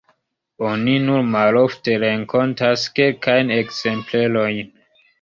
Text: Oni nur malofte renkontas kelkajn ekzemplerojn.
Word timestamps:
Oni 0.69 0.95
nur 1.03 1.21
malofte 1.35 1.99
renkontas 2.05 2.89
kelkajn 3.01 3.57
ekzemplerojn. 3.63 4.79